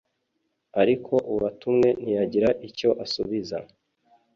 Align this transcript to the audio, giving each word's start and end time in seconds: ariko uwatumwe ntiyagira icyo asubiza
ariko 0.81 1.13
uwatumwe 1.33 1.89
ntiyagira 2.01 2.49
icyo 2.67 2.89
asubiza 3.03 3.57